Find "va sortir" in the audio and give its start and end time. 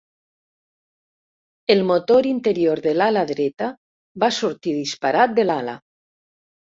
4.25-4.77